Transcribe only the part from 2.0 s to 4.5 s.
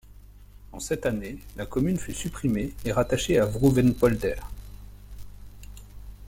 supprimée et rattachée à Vrouwenpolder.